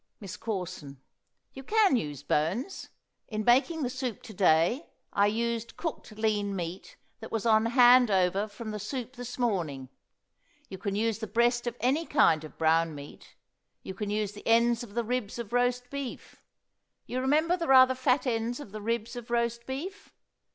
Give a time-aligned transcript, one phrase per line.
[0.19, 0.99] MISS CORSON.
[1.53, 2.89] You can use bones.
[3.27, 8.09] In making the soup to day I used cooked lean meat that was on hand
[8.09, 9.89] over from the soup this morning.
[10.69, 13.35] You can use the breast of any kind of brown meat;
[13.83, 16.41] you can use the ends of the ribs of roast beef;
[17.05, 20.11] you remember the rather fat ends of the ribs of roast beef?